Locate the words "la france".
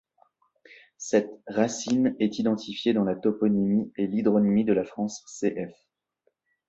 4.73-5.21